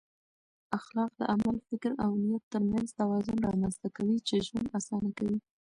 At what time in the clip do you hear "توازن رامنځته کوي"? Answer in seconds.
2.99-4.17